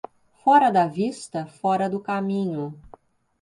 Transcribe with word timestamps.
Fora 0.43 0.71
da 0.71 0.87
vista, 0.87 1.45
fora 1.45 1.87
do 1.87 1.99
caminho. 1.99 2.73